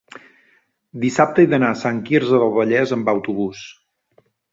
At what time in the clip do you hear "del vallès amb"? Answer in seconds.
2.45-3.13